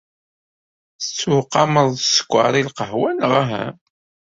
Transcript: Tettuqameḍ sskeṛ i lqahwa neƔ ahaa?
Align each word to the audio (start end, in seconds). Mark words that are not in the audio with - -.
Tettuqameḍ 1.01 1.89
sskeṛ 1.97 2.53
i 2.61 2.63
lqahwa 2.67 3.09
neƔ 3.13 3.33
ahaa? 3.41 3.69